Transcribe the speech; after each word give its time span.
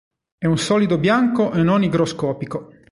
È 0.35 0.47
un 0.47 0.57
solido 0.57 0.97
bianco 0.97 1.51
e 1.51 1.61
non 1.61 1.83
igroscopico. 1.83 2.69